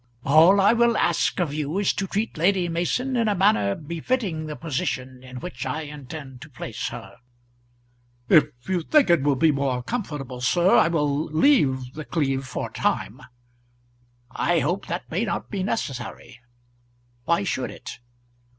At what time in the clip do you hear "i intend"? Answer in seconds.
5.63-6.41